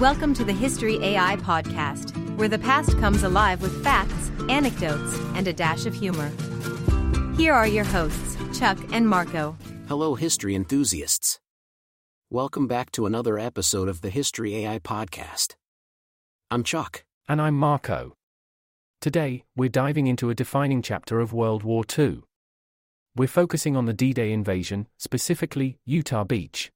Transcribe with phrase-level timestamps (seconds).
[0.00, 5.48] Welcome to the History AI podcast, where the past comes alive with facts, anecdotes, and
[5.48, 6.30] a dash of humor.
[7.38, 9.56] Here are your hosts, Chuck and Marco.
[9.88, 11.40] Hello, history enthusiasts.
[12.28, 15.54] Welcome back to another episode of the History AI podcast.
[16.50, 17.06] I'm Chuck.
[17.26, 18.16] And I'm Marco.
[19.00, 22.20] Today, we're diving into a defining chapter of World War II.
[23.16, 26.70] We're focusing on the D Day invasion, specifically, Utah Beach.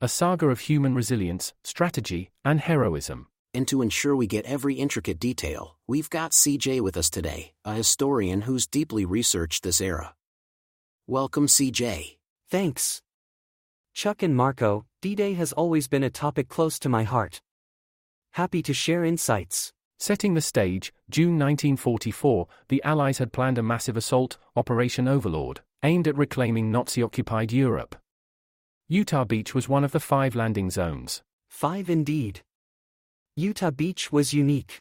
[0.00, 3.26] A saga of human resilience, strategy, and heroism.
[3.52, 7.74] And to ensure we get every intricate detail, we've got CJ with us today, a
[7.74, 10.14] historian who's deeply researched this era.
[11.08, 12.18] Welcome, CJ.
[12.48, 13.02] Thanks.
[13.92, 17.40] Chuck and Marco, D Day has always been a topic close to my heart.
[18.34, 19.72] Happy to share insights.
[19.98, 26.06] Setting the stage, June 1944, the Allies had planned a massive assault, Operation Overlord, aimed
[26.06, 27.96] at reclaiming Nazi occupied Europe.
[28.90, 31.22] Utah Beach was one of the five landing zones.
[31.50, 32.40] Five indeed.
[33.36, 34.78] Utah Beach was unique.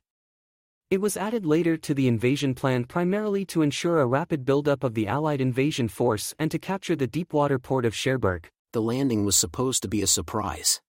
[0.89, 4.93] It was added later to the invasion plan primarily to ensure a rapid buildup of
[4.93, 8.47] the Allied invasion force and to capture the deepwater port of Cherbourg.
[8.71, 10.79] The landing was supposed to be a surprise.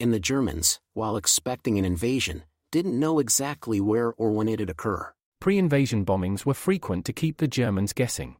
[0.00, 2.42] And the Germans, while expecting an invasion,
[2.72, 5.12] didn't know exactly where or when it'd occur.
[5.40, 8.38] Pre invasion bombings were frequent to keep the Germans guessing.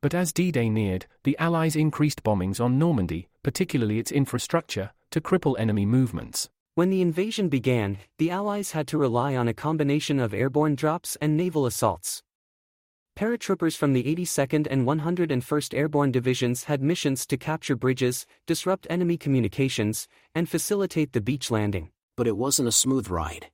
[0.00, 5.20] But as D Day neared, the Allies increased bombings on Normandy, particularly its infrastructure, to
[5.20, 6.48] cripple enemy movements.
[6.76, 11.16] When the invasion began, the Allies had to rely on a combination of airborne drops
[11.20, 12.22] and naval assaults.
[13.16, 19.16] Paratroopers from the 82nd and 101st Airborne Divisions had missions to capture bridges, disrupt enemy
[19.16, 21.90] communications, and facilitate the beach landing.
[22.16, 23.50] But it wasn't a smooth ride.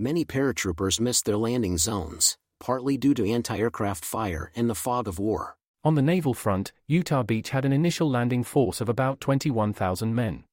[0.00, 5.06] Many paratroopers missed their landing zones, partly due to anti aircraft fire and the fog
[5.06, 5.54] of war.
[5.84, 10.44] On the naval front, Utah Beach had an initial landing force of about 21,000 men.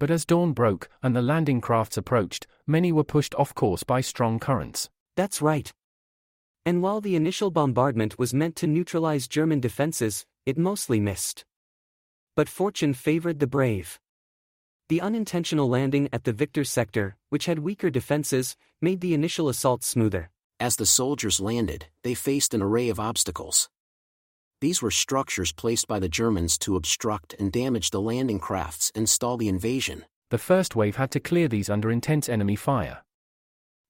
[0.00, 4.00] But as dawn broke and the landing crafts approached, many were pushed off course by
[4.00, 4.88] strong currents.
[5.16, 5.70] That's right.
[6.64, 11.44] And while the initial bombardment was meant to neutralize German defenses, it mostly missed.
[12.36, 14.00] But fortune favored the brave.
[14.88, 19.84] The unintentional landing at the Victor sector, which had weaker defenses, made the initial assault
[19.84, 20.30] smoother.
[20.60, 23.68] As the soldiers landed, they faced an array of obstacles.
[24.60, 29.08] These were structures placed by the Germans to obstruct and damage the landing crafts and
[29.08, 30.04] stall the invasion.
[30.30, 33.04] The first wave had to clear these under intense enemy fire.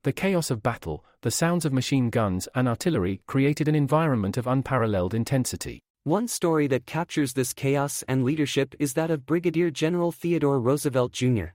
[0.05, 4.47] The chaos of battle, the sounds of machine guns and artillery created an environment of
[4.47, 5.81] unparalleled intensity.
[6.05, 11.13] One story that captures this chaos and leadership is that of Brigadier General Theodore Roosevelt
[11.13, 11.47] Jr.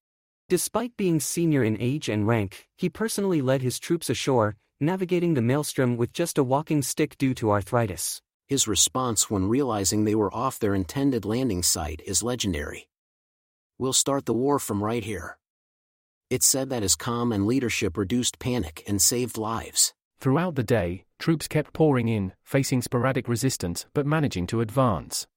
[0.50, 5.42] Despite being senior in age and rank, he personally led his troops ashore, navigating the
[5.42, 8.22] maelstrom with just a walking stick due to arthritis.
[8.48, 12.88] His response when realizing they were off their intended landing site is legendary.
[13.78, 15.38] We'll start the war from right here.
[16.30, 19.94] It said that his calm and leadership reduced panic and saved lives.
[20.20, 25.28] Throughout the day, troops kept pouring in, facing sporadic resistance but managing to advance.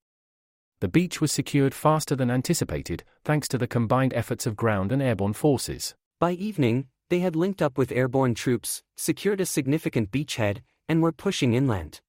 [0.79, 5.01] The beach was secured faster than anticipated, thanks to the combined efforts of ground and
[5.01, 5.95] airborne forces.
[6.19, 11.11] By evening, they had linked up with airborne troops, secured a significant beachhead, and were
[11.11, 12.01] pushing inland.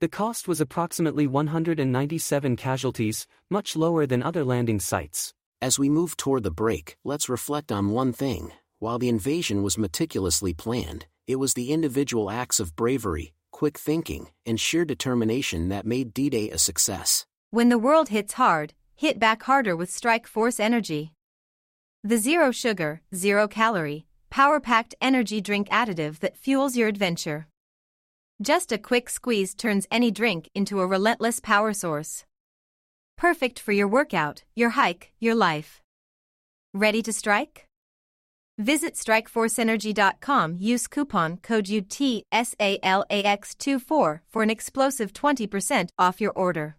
[0.00, 5.32] The cost was approximately 197 casualties, much lower than other landing sites.
[5.62, 8.52] As we move toward the break, let's reflect on one thing.
[8.80, 14.28] While the invasion was meticulously planned, it was the individual acts of bravery, quick thinking,
[14.44, 17.24] and sheer determination that made D Day a success.
[17.50, 21.13] When the world hits hard, hit back harder with Strike Force Energy.
[22.06, 27.46] The zero sugar, zero calorie, power packed energy drink additive that fuels your adventure.
[28.42, 32.26] Just a quick squeeze turns any drink into a relentless power source.
[33.16, 35.80] Perfect for your workout, your hike, your life.
[36.74, 37.64] Ready to strike?
[38.58, 40.58] Visit StrikeForceEnergy.com.
[40.60, 46.76] Use coupon code UTSALAX24 for an explosive 20% off your order.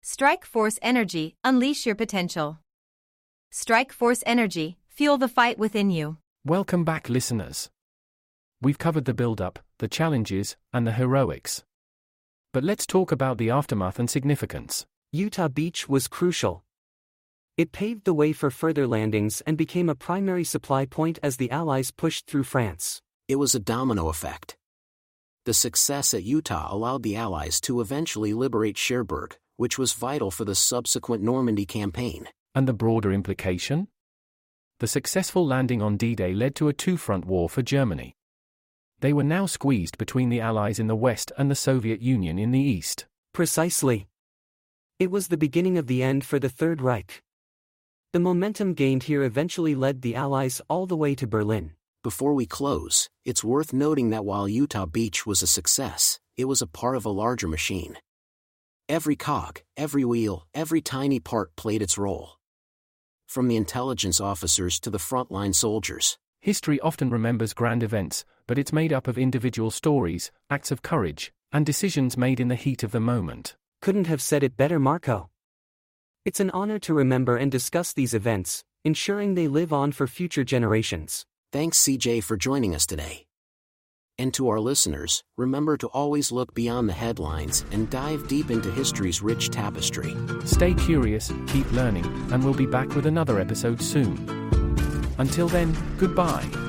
[0.00, 2.60] Strike Force Energy, unleash your potential.
[3.50, 6.18] Strike Force Energy, fuel the fight within you.
[6.44, 7.70] Welcome back, listeners.
[8.60, 11.64] We've covered the build up, the challenges, and the heroics.
[12.52, 14.84] But let's talk about the aftermath and significance.
[15.12, 16.62] Utah Beach was crucial.
[17.56, 21.50] It paved the way for further landings and became a primary supply point as the
[21.50, 23.00] Allies pushed through France.
[23.28, 24.58] It was a domino effect.
[25.46, 30.44] The success at Utah allowed the Allies to eventually liberate Cherbourg, which was vital for
[30.44, 32.28] the subsequent Normandy campaign.
[32.58, 33.86] And the broader implication?
[34.80, 38.16] The successful landing on D Day led to a two front war for Germany.
[38.98, 42.50] They were now squeezed between the Allies in the West and the Soviet Union in
[42.50, 43.06] the East.
[43.32, 44.08] Precisely.
[44.98, 47.22] It was the beginning of the end for the Third Reich.
[48.12, 51.74] The momentum gained here eventually led the Allies all the way to Berlin.
[52.02, 56.60] Before we close, it's worth noting that while Utah Beach was a success, it was
[56.60, 57.98] a part of a larger machine.
[58.88, 62.37] Every cog, every wheel, every tiny part played its role.
[63.28, 66.16] From the intelligence officers to the frontline soldiers.
[66.40, 71.30] History often remembers grand events, but it's made up of individual stories, acts of courage,
[71.52, 73.54] and decisions made in the heat of the moment.
[73.82, 75.28] Couldn't have said it better, Marco.
[76.24, 80.42] It's an honor to remember and discuss these events, ensuring they live on for future
[80.42, 81.26] generations.
[81.52, 83.27] Thanks, CJ, for joining us today.
[84.18, 88.70] And to our listeners, remember to always look beyond the headlines and dive deep into
[88.70, 90.16] history's rich tapestry.
[90.44, 94.16] Stay curious, keep learning, and we'll be back with another episode soon.
[95.18, 96.67] Until then, goodbye.